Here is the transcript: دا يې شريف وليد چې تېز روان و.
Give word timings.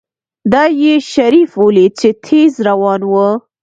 دا 0.51 0.63
يې 0.81 0.93
شريف 1.11 1.51
وليد 1.65 1.93
چې 2.01 2.09
تېز 2.25 2.53
روان 2.69 3.01
و. 3.11 3.13